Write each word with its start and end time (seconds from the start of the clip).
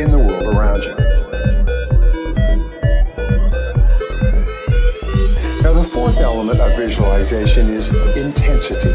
in 0.00 0.10
the 0.10 0.18
world 0.18 0.56
around 0.56 0.82
you. 0.82 0.94
Now, 5.62 5.74
the 5.74 5.84
fourth 5.84 6.16
element 6.16 6.58
of 6.58 6.74
visualization 6.76 7.68
is 7.68 7.88
intensity. 8.16 8.94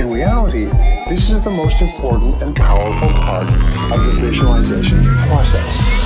In 0.00 0.10
reality, 0.10 0.66
this 1.08 1.28
is 1.28 1.40
the 1.40 1.50
most 1.50 1.82
important 1.82 2.40
and 2.40 2.54
powerful 2.54 3.08
part 3.08 3.48
of 3.92 4.06
the 4.06 4.20
visualization 4.20 5.04
process. 5.26 6.01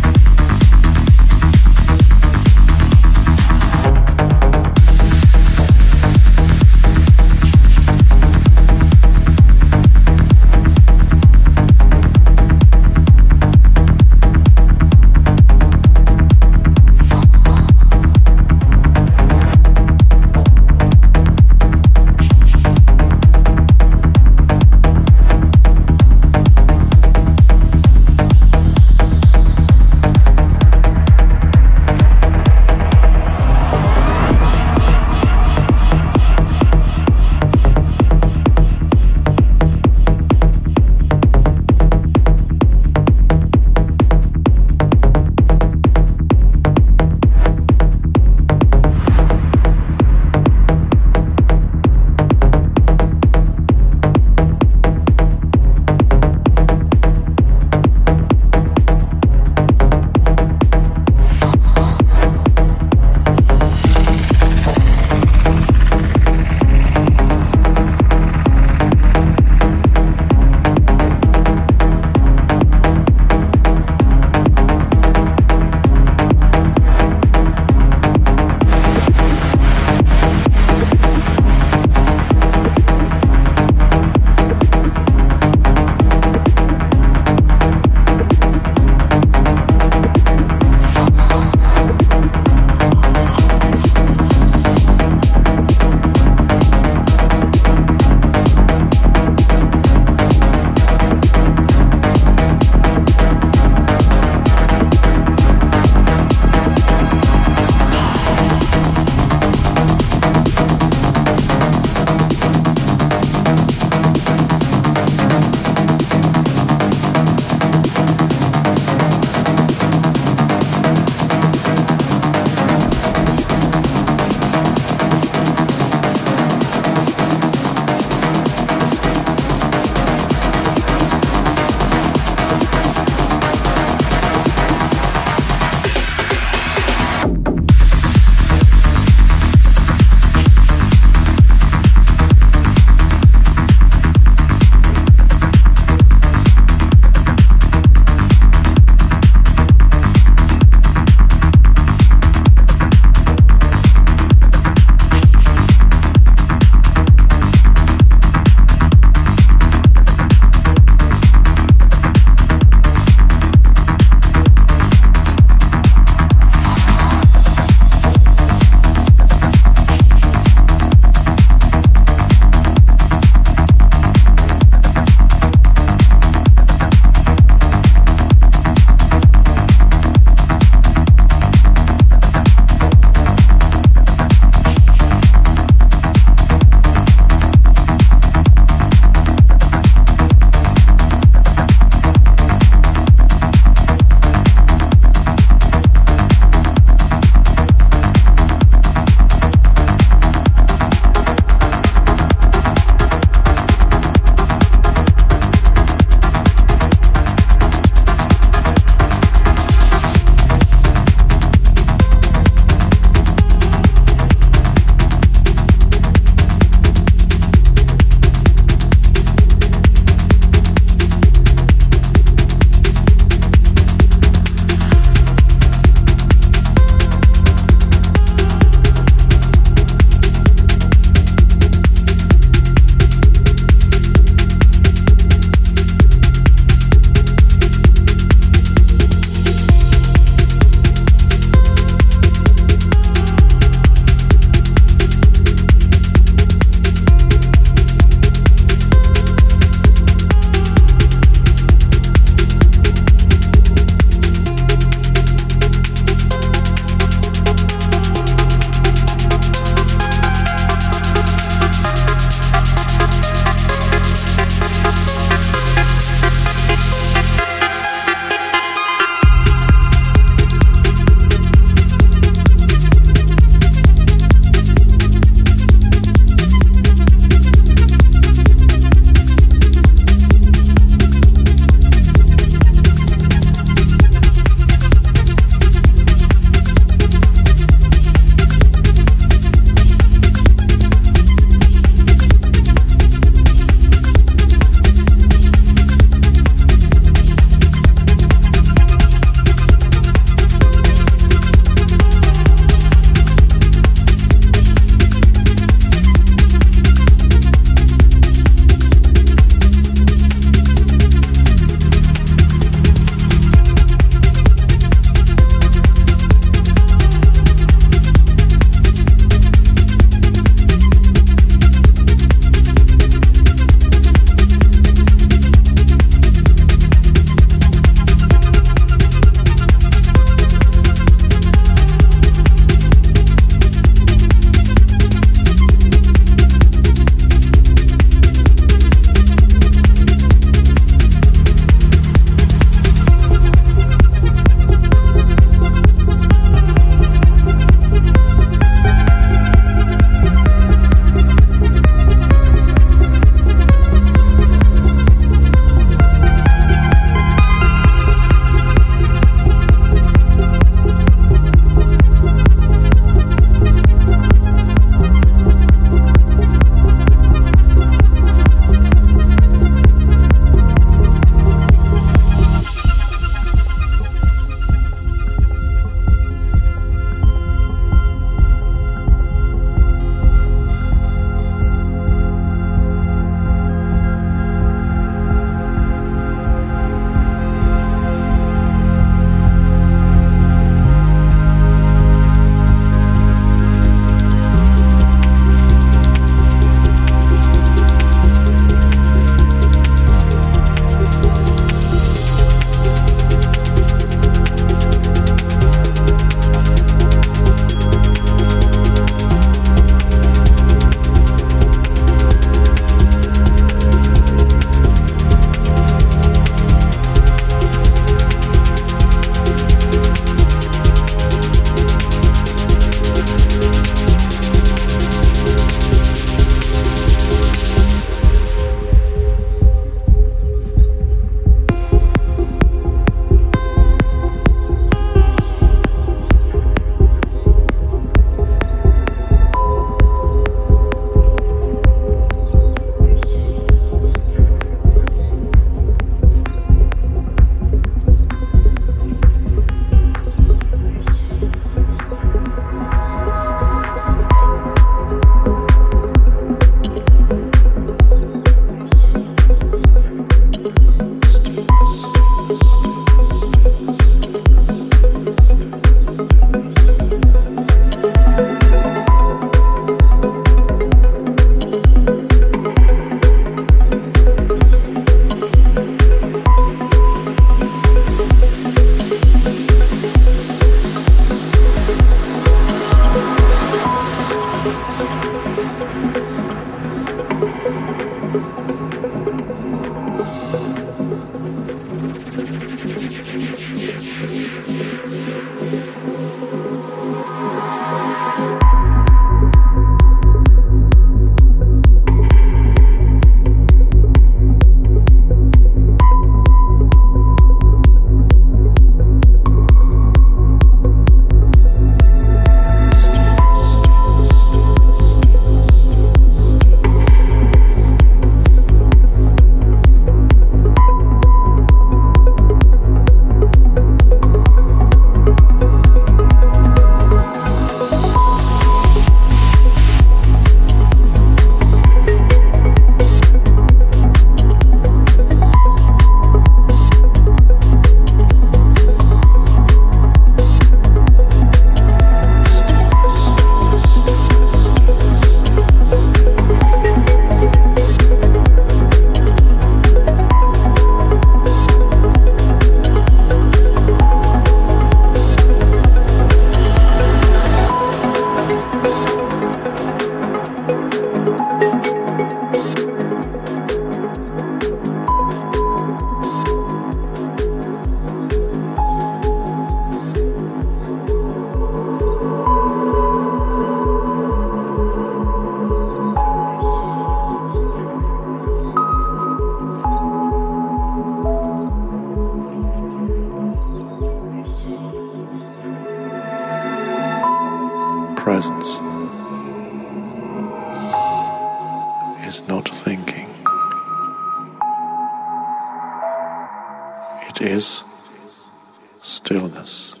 stillness. 599.01 600.00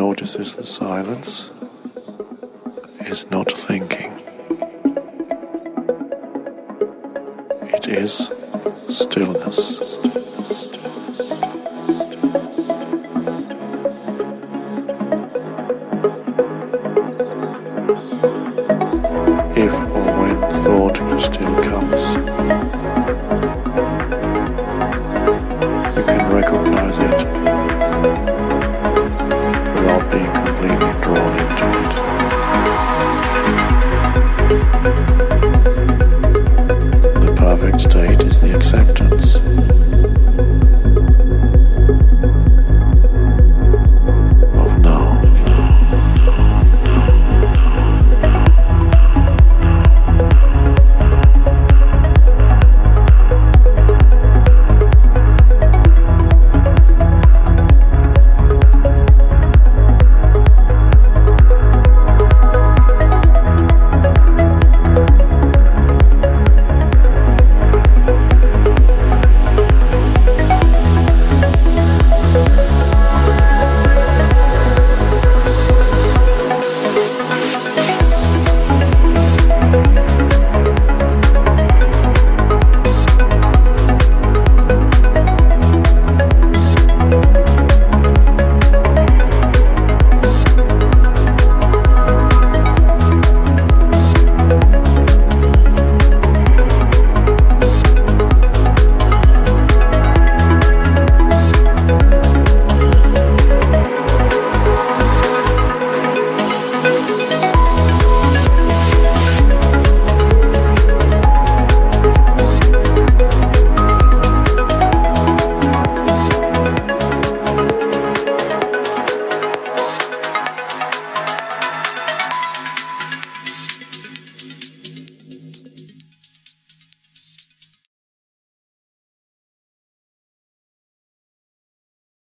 Notices 0.00 0.56
the 0.56 0.64
silence 0.64 1.50